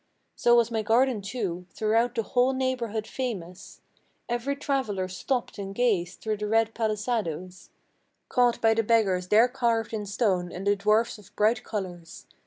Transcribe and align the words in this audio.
So 0.35 0.55
was 0.55 0.71
my 0.71 0.81
garden, 0.81 1.21
too, 1.21 1.67
throughout 1.75 2.15
the 2.15 2.23
whole 2.23 2.53
neighborhood 2.53 3.05
famous: 3.05 3.81
Every 4.27 4.55
traveller 4.55 5.07
stopped 5.07 5.59
and 5.59 5.75
gazed 5.75 6.21
through 6.21 6.37
the 6.37 6.47
red 6.47 6.73
palisadoes, 6.73 7.69
Caught 8.27 8.61
by 8.61 8.73
the 8.73 8.81
beggars 8.81 9.27
there 9.27 9.47
carved 9.47 9.93
in 9.93 10.07
stone 10.07 10.51
and 10.51 10.65
the 10.65 10.75
dwarfs 10.75 11.19
of 11.19 11.35
bright 11.35 11.63
colors. 11.63 12.25